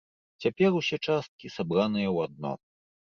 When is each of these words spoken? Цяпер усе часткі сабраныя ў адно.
Цяпер 0.43 0.77
усе 0.79 0.97
часткі 1.07 1.51
сабраныя 1.57 2.09
ў 2.15 2.31
адно. 2.31 2.51